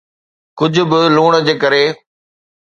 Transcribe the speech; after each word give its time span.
ڪجھ 0.59 0.81
به 0.89 0.99
لوڻ 1.15 1.31
جي 1.45 1.53
ڪري 1.61 1.83